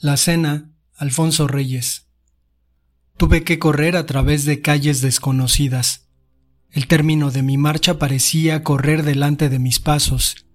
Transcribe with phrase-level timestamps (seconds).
[0.00, 2.06] La cena, Alfonso Reyes.
[3.16, 6.06] Tuve que correr a través de calles desconocidas.
[6.70, 10.46] El término de mi marcha parecía correr delante de mis pasos,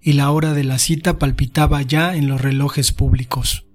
[0.00, 3.66] y la hora de la cita palpitaba ya en los relojes públicos.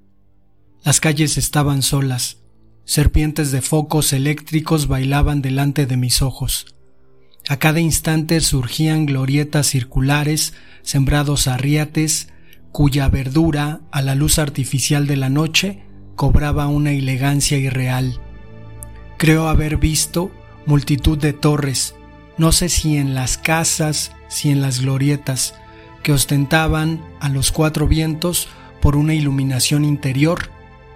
[0.83, 2.39] Las calles estaban solas,
[2.83, 6.75] serpientes de focos eléctricos bailaban delante de mis ojos.
[7.47, 12.27] A cada instante surgían glorietas circulares, sembrados arriates,
[12.73, 15.83] cuya verdura, a la luz artificial de la noche,
[16.15, 18.19] cobraba una elegancia irreal.
[19.17, 20.31] Creo haber visto
[20.65, 21.95] multitud de torres,
[22.37, 25.53] no sé si en las casas, si en las glorietas,
[26.01, 28.49] que ostentaban a los cuatro vientos
[28.81, 30.49] por una iluminación interior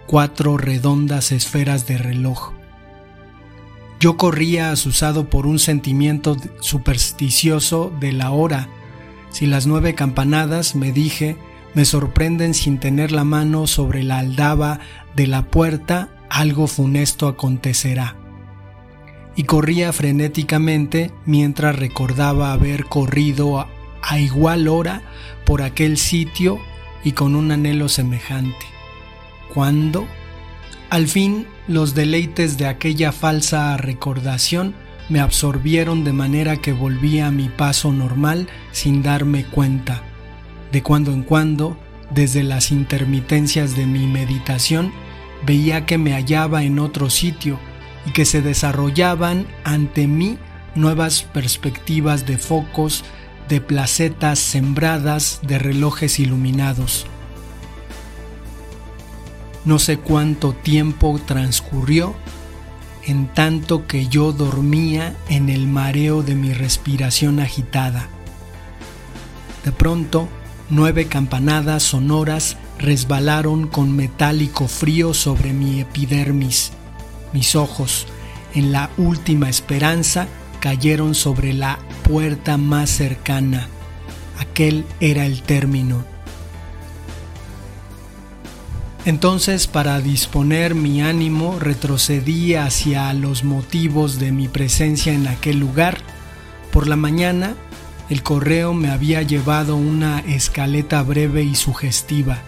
[0.08, 2.54] cuatro redondas esferas de reloj.
[4.00, 8.68] Yo corría asusado por un sentimiento supersticioso de la hora.
[9.30, 11.38] Si las nueve campanadas, me dije,
[11.78, 14.80] me sorprenden sin tener la mano sobre la aldaba
[15.16, 18.16] de la puerta, algo funesto acontecerá.
[19.36, 25.04] Y corría frenéticamente mientras recordaba haber corrido a, igual hora
[25.46, 26.58] por aquel sitio
[27.04, 28.66] y con un anhelo semejante.
[29.54, 30.08] Cuando,
[30.90, 34.74] al fin, los deleites de aquella falsa recordación
[35.10, 40.07] me absorbieron de manera que volví a mi paso normal sin darme cuenta.
[40.72, 41.78] De cuando en cuando,
[42.12, 44.92] desde las intermitencias de mi meditación,
[45.46, 47.60] veía que me hallaba en otro sitio
[48.06, 50.38] y que se desarrollaban ante mí
[50.76, 53.04] nuevas perspectivas de focos,
[53.50, 57.06] de placetas sembradas, de relojes iluminados.
[59.66, 62.16] No sé cuánto tiempo transcurrió
[63.06, 68.10] en tanto que yo dormía en el mareo de mi respiración agitada.
[69.64, 70.28] De pronto
[70.70, 76.74] Nueve campanadas sonoras resbalaron con metálico frío sobre mi epidermis.
[77.32, 78.06] Mis ojos,
[78.54, 80.28] en la última esperanza,
[80.60, 83.70] cayeron sobre la puerta más cercana.
[84.40, 86.04] Aquel era el término.
[89.06, 95.98] Entonces, para disponer mi ánimo, retrocedí hacia los motivos de mi presencia en aquel lugar.
[96.74, 97.56] Por la mañana
[98.10, 102.40] el correo me había llevado una escaleta breve y sugestiva.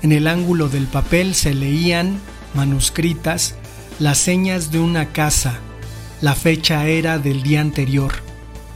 [0.00, 2.18] En el ángulo del papel se leían,
[2.54, 3.54] manuscritas,
[3.98, 5.58] las señas de una casa.
[6.22, 8.12] La fecha era del día anterior.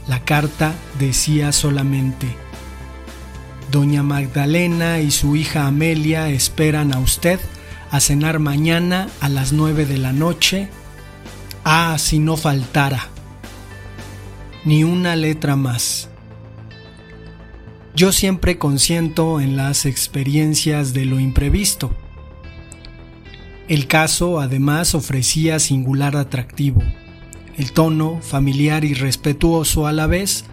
[0.07, 2.27] La carta decía solamente,
[3.71, 7.39] Doña Magdalena y su hija Amelia esperan a usted
[7.89, 10.69] a cenar mañana a las nueve de la noche.
[11.65, 13.09] Ah, si no faltara
[14.67, 16.09] ni una letra más.
[17.95, 21.95] Yo siempre consiento en las experiencias de lo imprevisto.
[23.69, 26.83] El caso además ofrecía singular atractivo,
[27.55, 30.43] el tono familiar y respetuoso a la vez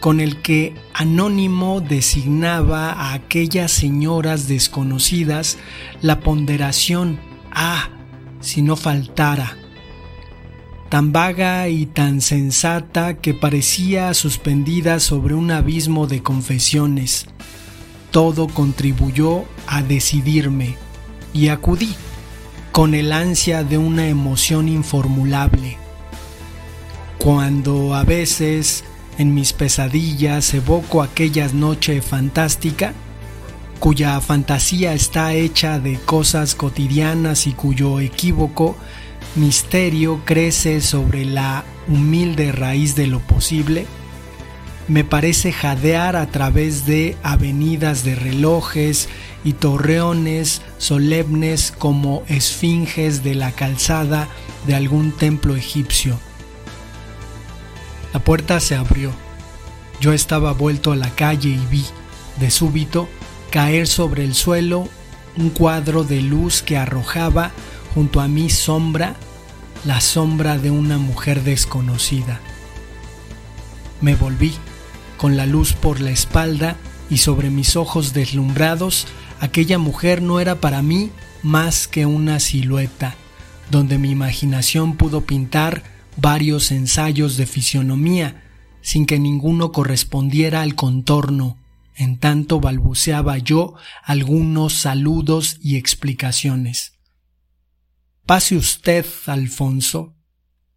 [0.00, 5.56] con el que Anónimo designaba a aquellas señoras desconocidas
[6.02, 7.18] la ponderación,
[7.50, 7.88] ah,
[8.40, 9.56] si no faltara,
[10.92, 17.24] tan vaga y tan sensata que parecía suspendida sobre un abismo de confesiones.
[18.10, 20.76] Todo contribuyó a decidirme
[21.32, 21.94] y acudí
[22.72, 25.78] con el ansia de una emoción informulable.
[27.16, 28.84] Cuando a veces
[29.16, 32.92] en mis pesadillas evoco aquella noche fantástica,
[33.78, 38.76] cuya fantasía está hecha de cosas cotidianas y cuyo equívoco
[39.34, 43.86] misterio crece sobre la humilde raíz de lo posible,
[44.88, 49.08] me parece jadear a través de avenidas de relojes
[49.44, 54.28] y torreones solemnes como esfinges de la calzada
[54.66, 56.18] de algún templo egipcio.
[58.12, 59.12] La puerta se abrió.
[60.00, 61.84] Yo estaba vuelto a la calle y vi,
[62.38, 63.08] de súbito,
[63.50, 64.88] caer sobre el suelo
[65.36, 67.52] un cuadro de luz que arrojaba
[67.94, 69.16] junto a mi sombra,
[69.84, 72.40] la sombra de una mujer desconocida.
[74.00, 74.52] Me volví,
[75.16, 76.76] con la luz por la espalda
[77.10, 79.06] y sobre mis ojos deslumbrados,
[79.40, 81.10] aquella mujer no era para mí
[81.42, 83.14] más que una silueta,
[83.70, 85.82] donde mi imaginación pudo pintar
[86.16, 88.42] varios ensayos de fisionomía,
[88.80, 91.58] sin que ninguno correspondiera al contorno,
[91.94, 96.92] en tanto balbuceaba yo algunos saludos y explicaciones.
[98.26, 100.14] Pase usted, Alfonso.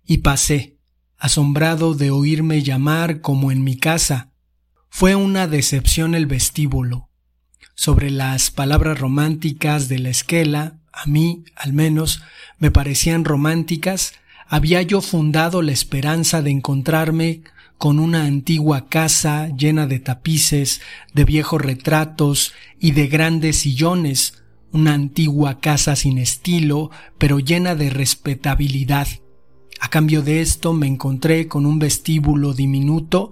[0.05, 0.77] Y pasé,
[1.17, 4.31] asombrado de oírme llamar como en mi casa.
[4.89, 7.09] Fue una decepción el vestíbulo.
[7.77, 12.21] sobre las palabras románticas de la esquela, a mí, al menos,
[12.57, 14.13] me parecían románticas,
[14.47, 17.43] había yo fundado la esperanza de encontrarme
[17.77, 20.79] con una antigua casa llena de tapices,
[21.13, 24.41] de viejos retratos y de grandes sillones,
[24.75, 29.07] una antigua casa sin estilo, pero llena de respetabilidad.
[29.79, 33.31] A cambio de esto me encontré con un vestíbulo diminuto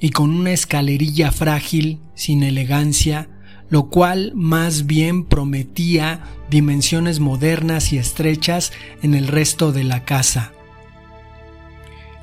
[0.00, 3.30] y con una escalerilla frágil, sin elegancia,
[3.68, 10.52] lo cual más bien prometía dimensiones modernas y estrechas en el resto de la casa.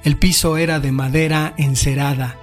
[0.03, 2.37] El piso era de madera encerada,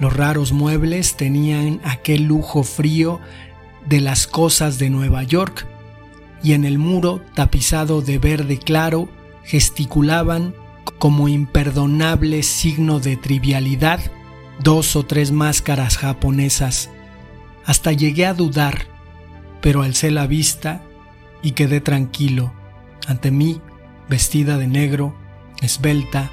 [0.00, 3.20] los raros muebles tenían aquel lujo frío
[3.90, 5.66] de las cosas de Nueva York,
[6.44, 9.10] y en el muro tapizado de verde claro
[9.44, 10.54] gesticulaban
[10.98, 14.00] como imperdonable signo de trivialidad
[14.62, 16.88] dos o tres máscaras japonesas.
[17.66, 18.86] Hasta llegué a dudar,
[19.60, 20.82] pero alcé la vista
[21.42, 22.52] y quedé tranquilo.
[23.08, 23.60] Ante mí,
[24.08, 25.16] vestida de negro,
[25.62, 26.30] esbelta,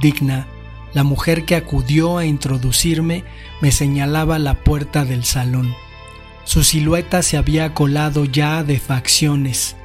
[0.00, 0.46] digna,
[0.94, 3.24] la mujer que acudió a introducirme
[3.60, 5.74] me señalaba la puerta del salón.
[6.50, 9.76] Su silueta se había colado ya de facciones.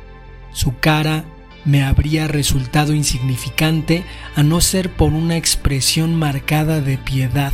[0.51, 1.23] Su cara
[1.63, 4.03] me habría resultado insignificante
[4.35, 7.53] a no ser por una expresión marcada de piedad.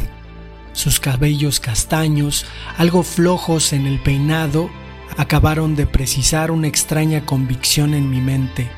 [0.72, 2.46] Sus cabellos castaños,
[2.78, 4.70] algo flojos en el peinado,
[5.18, 8.70] acabaron de precisar una extraña convicción en mi mente.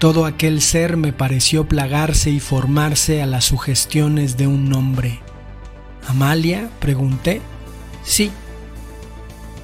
[0.00, 5.20] Todo aquel ser me pareció plagarse y formarse a las sugestiones de un nombre.
[6.08, 6.68] ¿Amalia?
[6.80, 7.40] pregunté.
[8.02, 8.32] Sí.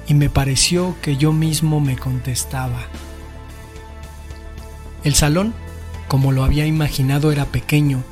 [0.09, 2.81] Y me pareció que yo mismo me contestaba.
[5.05, 5.53] El salón,
[6.09, 8.03] como lo había imaginado, era pequeño,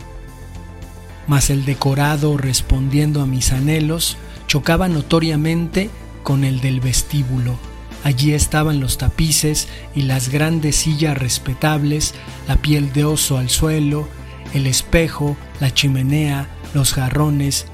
[1.28, 4.18] mas el decorado respondiendo a mis anhelos
[4.48, 5.90] chocaba notoriamente
[6.24, 7.58] con el del vestíbulo.
[8.04, 12.14] Allí estaban los tapices y las grandes sillas respetables,
[12.48, 14.08] la piel de oso al suelo,
[14.54, 17.66] el espejo, la chimenea, los jarrones,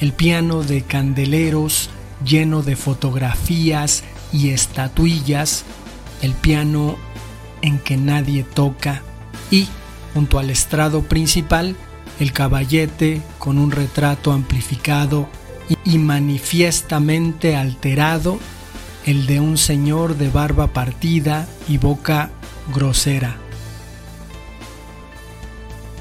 [0.00, 1.90] el piano de candeleros
[2.24, 5.64] lleno de fotografías y estatuillas,
[6.22, 6.96] el piano
[7.62, 9.02] en que nadie toca
[9.50, 9.68] y,
[10.14, 11.76] junto al estrado principal,
[12.18, 15.28] el caballete con un retrato amplificado
[15.84, 18.38] y manifiestamente alterado,
[19.04, 22.30] el de un señor de barba partida y boca
[22.74, 23.36] grosera.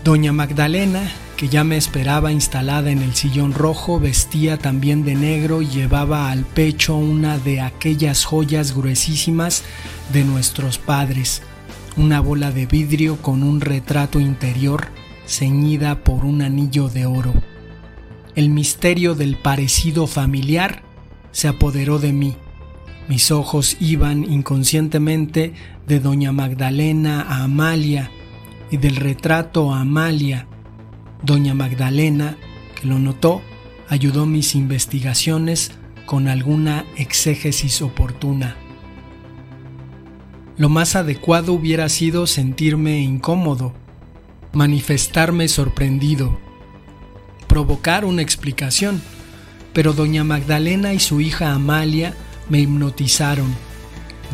[0.03, 5.61] Doña Magdalena, que ya me esperaba instalada en el sillón rojo, vestía también de negro
[5.61, 9.63] y llevaba al pecho una de aquellas joyas gruesísimas
[10.13, 11.41] de nuestros padres,
[11.97, 14.87] una bola de vidrio con un retrato interior
[15.27, 17.33] ceñida por un anillo de oro.
[18.35, 20.83] El misterio del parecido familiar
[21.31, 22.35] se apoderó de mí.
[23.07, 25.53] Mis ojos iban inconscientemente
[25.87, 28.09] de doña Magdalena a Amalia
[28.71, 30.47] y del retrato a Amalia.
[31.25, 32.37] Doña Magdalena,
[32.79, 33.41] que lo notó,
[33.89, 35.71] ayudó mis investigaciones
[36.05, 38.55] con alguna exégesis oportuna.
[40.57, 43.73] Lo más adecuado hubiera sido sentirme incómodo,
[44.53, 46.37] manifestarme sorprendido,
[47.47, 49.01] provocar una explicación,
[49.73, 52.13] pero doña Magdalena y su hija Amalia
[52.49, 53.47] me hipnotizaron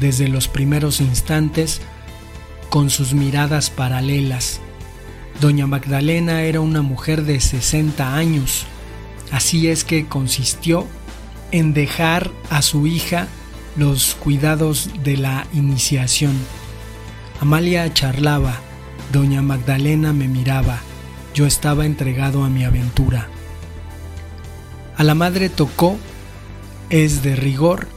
[0.02, 1.80] desde los primeros instantes
[2.70, 4.60] con sus miradas paralelas.
[5.40, 8.66] Doña Magdalena era una mujer de 60 años,
[9.32, 10.88] así es que consistió
[11.52, 13.28] en dejar a su hija
[13.76, 16.34] los cuidados de la iniciación.
[17.40, 18.60] Amalia charlaba,
[19.12, 20.80] Doña Magdalena me miraba,
[21.34, 23.28] yo estaba entregado a mi aventura.
[24.98, 25.98] A la madre tocó,
[26.90, 27.88] es de rigor,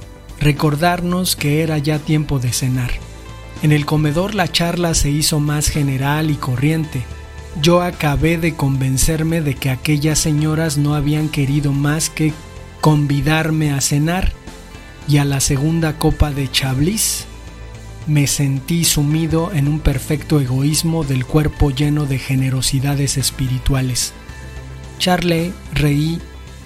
[0.41, 2.91] recordarnos que era ya tiempo de cenar.
[3.63, 7.03] En el comedor la charla se hizo más general y corriente.
[7.63, 12.33] Yo acabé de convencerme de que aquellas señoras no habían querido más que
[12.81, 14.33] convidarme a cenar
[15.07, 17.27] y a la segunda copa de chablis
[18.07, 24.13] me sentí sumido en un perfecto egoísmo del cuerpo lleno de generosidades espirituales.
[24.99, 26.21] Charlé, reí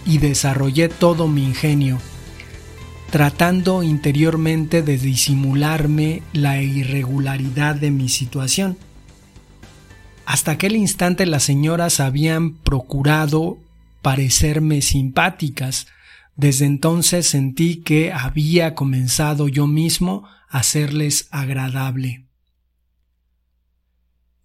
[0.05, 1.99] y desarrollé todo mi ingenio,
[3.11, 8.77] tratando interiormente de disimularme la irregularidad de mi situación.
[10.29, 13.57] Hasta aquel instante las señoras habían procurado
[14.03, 15.87] parecerme simpáticas,
[16.37, 22.27] desde entonces sentí que había comenzado yo mismo hacerles agradable.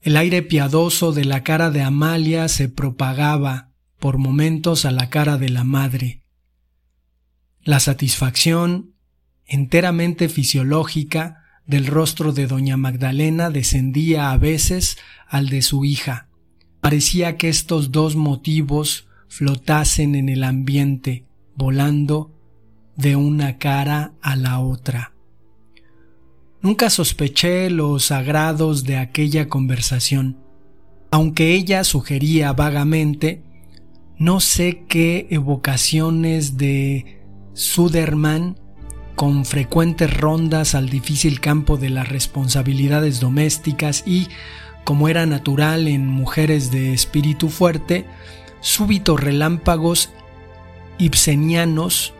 [0.01, 5.37] El aire piadoso de la cara de Amalia se propagaba por momentos a la cara
[5.37, 6.21] de la madre.
[7.61, 8.93] La satisfacción
[9.45, 16.27] enteramente fisiológica del rostro de doña Magdalena descendía a veces al de su hija.
[16.81, 22.31] Parecía que estos dos motivos flotasen en el ambiente, volando
[22.95, 25.13] de una cara a la otra.
[26.61, 30.37] Nunca sospeché los agrados de aquella conversación.
[31.11, 33.43] Aunque ella sugería vagamente,
[34.17, 37.21] no sé qué evocaciones de
[37.53, 38.57] Suderman
[39.15, 44.27] con frecuentes rondas al difícil campo de las responsabilidades domésticas y,
[44.83, 48.05] como era natural en mujeres de espíritu fuerte,
[48.59, 50.09] súbitos relámpagos
[50.97, 52.13] ibsenianos,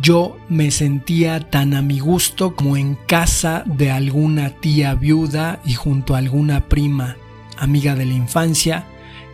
[0.00, 5.74] yo me sentía tan a mi gusto como en casa de alguna tía viuda y
[5.74, 7.16] junto a alguna prima,
[7.56, 8.86] amiga de la infancia,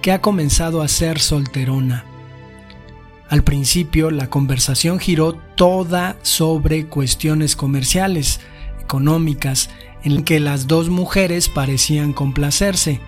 [0.02, 2.04] que ha comenzado a ser solterona.
[3.28, 8.40] Al principio la conversación giró toda sobre cuestiones comerciales,
[8.80, 9.68] económicas,
[10.02, 12.98] en que las dos mujeres parecían complacerse.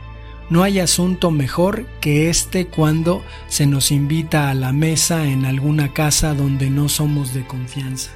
[0.51, 5.95] No hay asunto mejor que este cuando se nos invita a la mesa en alguna
[5.95, 8.11] casa donde no somos de confianza.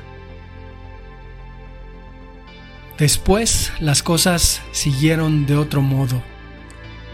[2.99, 6.23] Después las cosas siguieron de otro modo.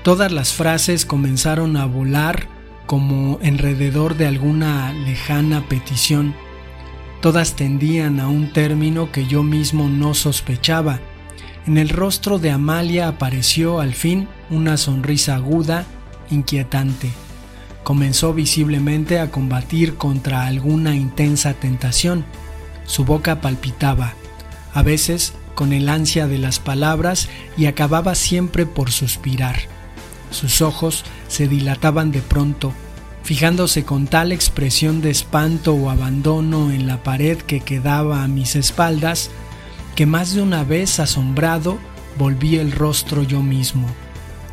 [0.02, 2.48] Todas las frases comenzaron a volar
[2.86, 6.34] como enrededor de alguna lejana petición.
[7.22, 10.98] Todas tendían a un término que yo mismo no sospechaba.
[11.68, 15.86] En el rostro de Amalia apareció al fin una sonrisa aguda,
[16.30, 17.12] inquietante.
[17.84, 22.24] Comenzó visiblemente a combatir contra alguna intensa tentación.
[22.86, 24.14] Su boca palpitaba,
[24.74, 29.60] a veces con el ansia de las palabras y acababa siempre por suspirar.
[30.32, 32.72] Sus ojos se dilataban de pronto,
[33.22, 38.56] fijándose con tal expresión de espanto o abandono en la pared que quedaba a mis
[38.56, 39.30] espaldas,
[39.94, 41.78] que más de una vez asombrado
[42.18, 43.86] volví el rostro yo mismo.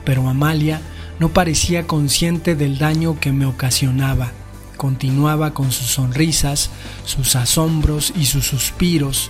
[0.05, 0.81] Pero Amalia
[1.19, 4.31] no parecía consciente del daño que me ocasionaba.
[4.77, 6.69] Continuaba con sus sonrisas,
[7.03, 9.29] sus asombros y sus suspiros,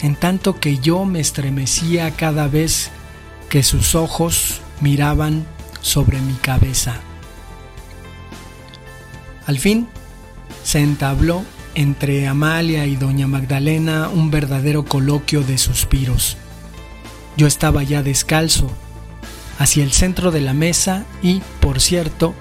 [0.00, 2.90] en tanto que yo me estremecía cada vez
[3.48, 5.44] que sus ojos miraban
[5.80, 7.00] sobre mi cabeza.
[9.46, 9.88] Al fin,
[10.62, 16.36] se entabló entre Amalia y doña Magdalena un verdadero coloquio de suspiros.
[17.36, 18.70] Yo estaba ya descalzo,
[19.58, 22.34] hacia el centro de la mesa y, por cierto,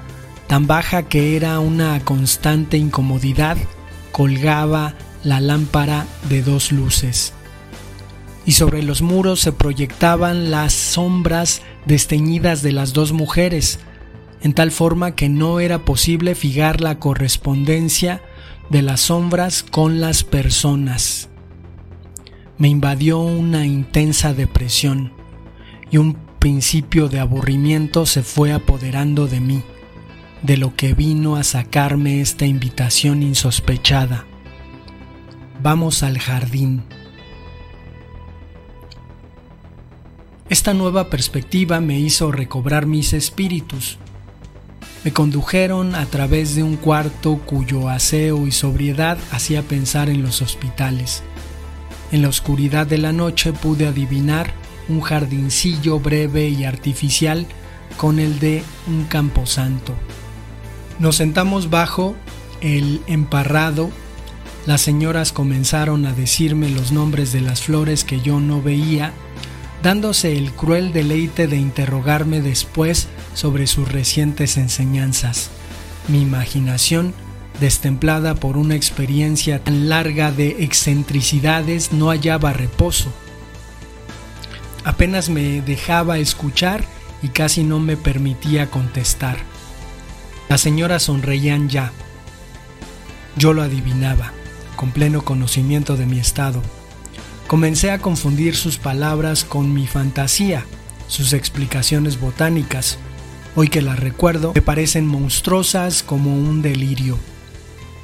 [0.47, 3.57] tan baja que era una constante incomodidad,
[4.11, 4.93] colgaba
[5.23, 7.33] la lámpara de dos luces.
[8.45, 13.79] Y sobre los muros se proyectaban las sombras desteñidas de las dos mujeres,
[14.43, 18.21] en tal forma que no era posible fijar la correspondencia
[18.69, 21.29] de las sombras con las personas.
[22.57, 25.13] Me invadió una intensa depresión
[25.89, 29.63] y un principio de aburrimiento se fue apoderando de mí,
[30.41, 34.25] de lo que vino a sacarme esta invitación insospechada.
[35.61, 36.83] Vamos al jardín.
[40.49, 43.97] Esta nueva perspectiva me hizo recobrar mis espíritus.
[45.03, 50.41] Me condujeron a través de un cuarto cuyo aseo y sobriedad hacía pensar en los
[50.41, 51.23] hospitales.
[52.13, 54.53] En la oscuridad de la noche pude adivinar
[54.87, 57.45] un jardincillo breve y artificial
[57.97, 59.93] con el de un camposanto.
[60.99, 62.15] Nos sentamos bajo
[62.61, 63.89] el emparrado.
[64.65, 69.11] Las señoras comenzaron a decirme los nombres de las flores que yo no veía
[69.83, 75.49] dándose el cruel deleite de interrogarme después sobre sus recientes enseñanzas.
[76.07, 77.13] Mi imaginación,
[77.59, 83.11] destemplada por una experiencia tan larga de excentricidades, no hallaba reposo.
[84.85, 86.85] Apenas me dejaba escuchar
[87.21, 89.37] y casi no me permitía contestar.
[90.47, 91.91] Las señoras sonreían ya.
[93.35, 94.31] Yo lo adivinaba,
[94.77, 96.61] con pleno conocimiento de mi estado.
[97.47, 100.65] Comencé a confundir sus palabras con mi fantasía,
[101.07, 102.97] sus explicaciones botánicas.
[103.55, 107.19] Hoy que las recuerdo, me parecen monstruosas como un delirio.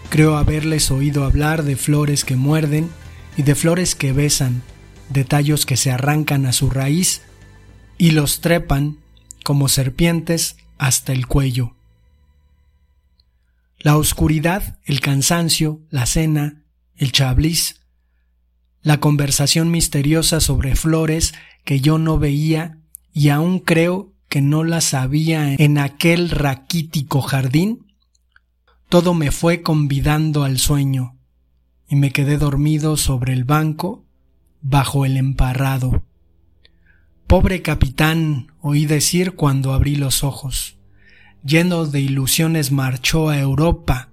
[0.10, 2.90] Creo haberles oído hablar de flores que muerden
[3.38, 4.62] y de flores que besan,
[5.10, 7.22] de tallos que se arrancan a su raíz
[7.98, 8.98] y los trepan
[9.44, 11.76] como serpientes hasta el cuello.
[13.80, 16.64] La oscuridad, el cansancio, la cena,
[16.98, 17.82] el chablis,
[18.82, 21.34] la conversación misteriosa sobre flores
[21.66, 22.78] que yo no veía
[23.14, 27.88] y aún creo que no las había en aquel raquítico jardín,
[28.88, 31.18] todo me fue convidando al sueño,
[31.88, 34.06] y me quedé dormido sobre el banco
[34.62, 36.04] bajo el emparrado.
[37.28, 40.78] Pobre capitán, oí decir cuando abrí los ojos.
[41.44, 44.10] Lleno de ilusiones marchó a Europa.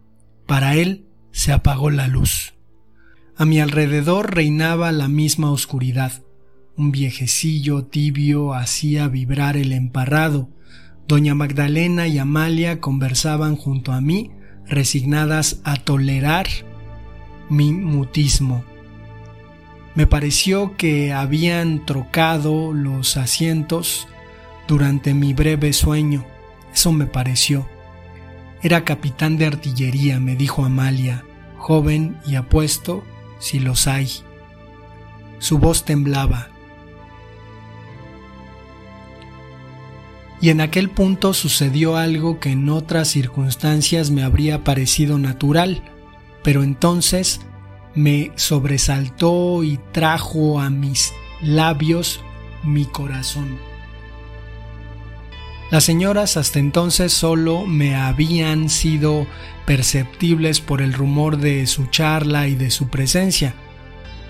[0.47, 2.56] Para él se apagó la luz.
[3.39, 6.23] A mi alrededor reinaba la misma oscuridad.
[6.75, 10.49] Un viejecillo tibio hacía vibrar el emparrado.
[11.07, 14.31] Doña Magdalena y Amalia conversaban junto a mí,
[14.67, 16.47] resignadas a tolerar
[17.51, 18.65] mi mutismo.
[19.95, 24.09] Me pareció que habían trocado los asientos
[24.67, 26.25] durante mi breve sueño.
[26.73, 27.69] Eso me pareció.
[28.63, 31.25] Era capitán de artillería, me dijo Amalia,
[31.59, 33.05] joven y apuesto,
[33.39, 34.11] si los hay.
[35.39, 36.49] Su voz temblaba.
[40.41, 45.83] Y en aquel punto sucedió algo que en otras circunstancias me habría parecido natural,
[46.43, 47.41] pero entonces
[47.95, 51.13] me sobresaltó y trajo a mis
[51.43, 52.21] labios
[52.63, 53.59] mi corazón.
[55.71, 59.27] Las señoras hasta entonces solo me habían sido
[59.67, 63.55] perceptibles por el rumor de su charla y de su presencia.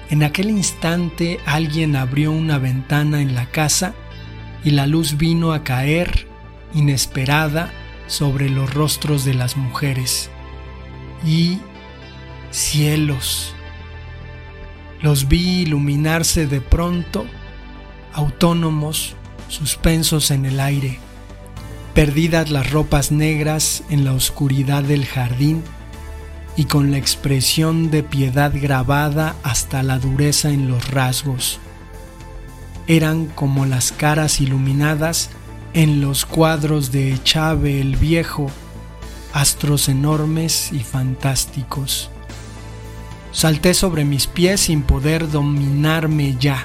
[0.08, 3.94] En aquel instante alguien abrió una ventana en la casa
[4.64, 6.26] y la luz vino a caer
[6.72, 7.70] inesperada
[8.06, 10.30] sobre los rostros de las mujeres.
[11.24, 11.58] Y
[12.50, 13.54] cielos.
[15.02, 17.26] Los vi iluminarse de pronto,
[18.14, 19.14] autónomos,
[19.48, 20.98] suspensos en el aire,
[21.96, 25.62] perdidas las ropas negras en la oscuridad del jardín
[26.54, 31.58] y con la expresión de piedad grabada hasta la dureza en los rasgos.
[32.86, 35.30] Eran como las caras iluminadas
[35.72, 38.50] en los cuadros de Chave el Viejo,
[39.32, 42.10] astros enormes y fantásticos.
[43.32, 46.62] Salté sobre mis pies sin poder dominarme ya.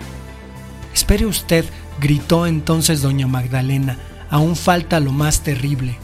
[0.94, 1.64] Espere usted,
[2.02, 3.98] gritó entonces doña Magdalena,
[4.32, 6.00] aún falta lo más terrible.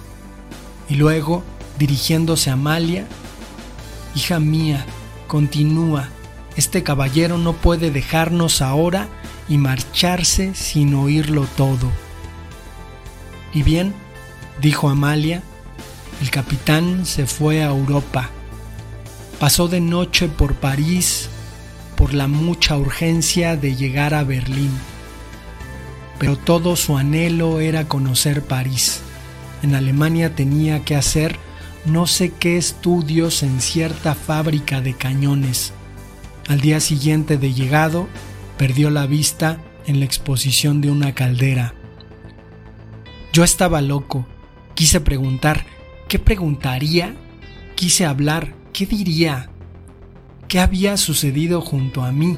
[0.88, 1.44] Y luego,
[1.80, 3.08] dirigiéndose a Amalia,
[4.16, 4.86] Hija mía,
[5.28, 6.10] continúa,
[6.56, 9.08] este caballero no puede dejarnos ahora
[9.50, 11.90] y marcharse sin oírlo todo.
[13.52, 13.96] Y bien,
[14.62, 15.42] dijo Amalia,
[16.22, 18.30] el capitán se fue a Europa
[19.40, 21.30] Pasó de noche por París
[21.96, 24.72] por la mucha urgencia de llegar a Berlín.
[26.20, 29.02] Pero todo su anhelo era conocer París.
[29.62, 31.38] En Alemania tenía que hacer
[31.86, 35.74] no sé qué estudios en cierta fábrica de cañones.
[36.48, 38.08] Al día siguiente de llegado,
[38.58, 41.74] perdió la vista en la exposición de una caldera.
[43.32, 44.28] Yo estaba loco.
[44.74, 45.66] Quise preguntar,
[46.08, 47.16] ¿qué preguntaría?
[47.76, 49.50] Quise hablar, ¿Qué diría?
[50.48, 52.38] ¿Qué había sucedido junto a mí?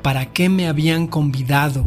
[0.00, 1.86] ¿Para qué me habían convidado?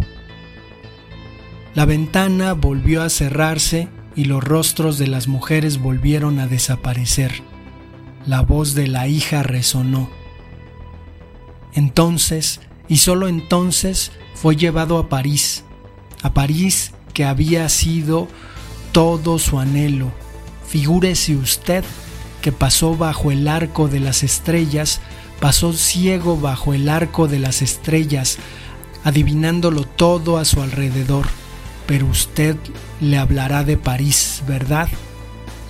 [1.75, 7.41] La ventana volvió a cerrarse y los rostros de las mujeres volvieron a desaparecer.
[8.27, 10.09] La voz de la hija resonó.
[11.73, 15.63] Entonces, y solo entonces, fue llevado a París,
[16.21, 18.27] a París que había sido
[18.91, 20.11] todo su anhelo.
[20.67, 21.83] Figúrese usted
[22.43, 25.01] que pasó bajo el arco de las estrellas,
[25.39, 28.37] pasó ciego bajo el arco de las estrellas,
[29.03, 31.25] adivinándolo todo a su alrededor.
[31.85, 32.55] Pero usted
[33.01, 34.87] le hablará de París, ¿verdad?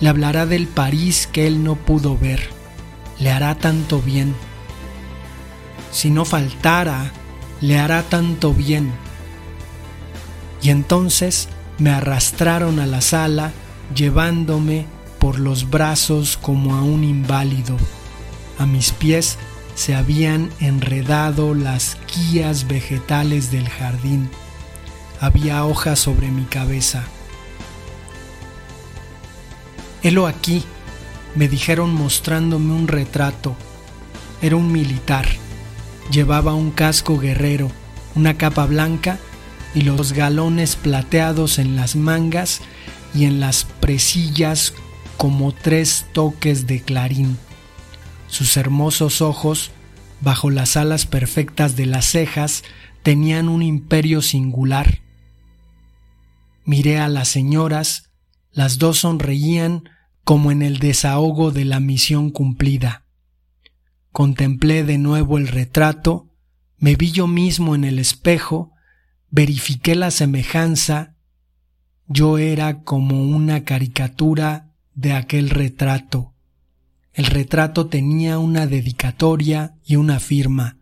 [0.00, 2.48] Le hablará del París que él no pudo ver.
[3.18, 4.34] Le hará tanto bien.
[5.92, 7.12] Si no faltara,
[7.60, 8.92] le hará tanto bien.
[10.62, 11.48] Y entonces
[11.78, 13.52] me arrastraron a la sala,
[13.94, 14.86] llevándome
[15.18, 17.76] por los brazos como a un inválido.
[18.58, 19.38] A mis pies
[19.74, 24.30] se habían enredado las guías vegetales del jardín.
[25.24, 27.02] Había hojas sobre mi cabeza.
[30.02, 30.62] Helo aquí,
[31.34, 33.56] me dijeron mostrándome un retrato.
[34.42, 35.26] Era un militar.
[36.10, 37.70] Llevaba un casco guerrero,
[38.14, 39.18] una capa blanca
[39.74, 42.60] y los galones plateados en las mangas
[43.14, 44.74] y en las presillas
[45.16, 47.38] como tres toques de clarín.
[48.28, 49.70] Sus hermosos ojos,
[50.20, 52.62] bajo las alas perfectas de las cejas,
[53.02, 55.03] tenían un imperio singular.
[56.64, 58.10] Miré a las señoras,
[58.50, 59.84] las dos sonreían
[60.24, 63.04] como en el desahogo de la misión cumplida.
[64.12, 66.30] Contemplé de nuevo el retrato,
[66.78, 68.72] me vi yo mismo en el espejo,
[69.30, 71.16] verifiqué la semejanza,
[72.06, 76.34] yo era como una caricatura de aquel retrato.
[77.12, 80.78] El retrato tenía una dedicatoria y una firma.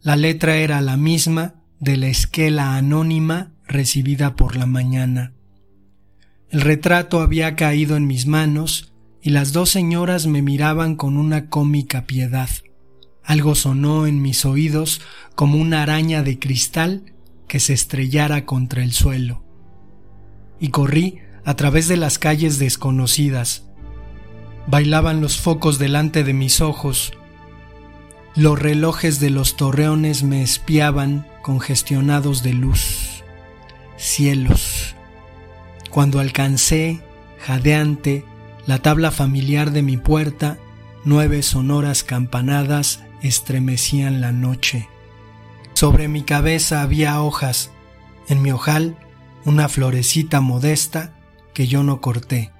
[0.00, 5.32] La letra era la misma de la esquela anónima recibida por la mañana.
[6.50, 11.48] El retrato había caído en mis manos y las dos señoras me miraban con una
[11.48, 12.50] cómica piedad.
[13.24, 15.00] Algo sonó en mis oídos
[15.34, 17.14] como una araña de cristal
[17.48, 19.44] que se estrellara contra el suelo.
[20.58, 23.64] Y corrí a través de las calles desconocidas.
[24.66, 27.12] Bailaban los focos delante de mis ojos.
[28.34, 33.01] Los relojes de los torreones me espiaban congestionados de luz.
[34.02, 34.96] Cielos.
[35.88, 37.00] Cuando alcancé,
[37.38, 38.24] jadeante,
[38.66, 40.58] la tabla familiar de mi puerta,
[41.04, 44.88] nueve sonoras campanadas estremecían la noche.
[45.74, 47.70] Sobre mi cabeza había hojas,
[48.28, 48.96] en mi ojal
[49.44, 51.14] una florecita modesta
[51.54, 52.50] que yo no corté.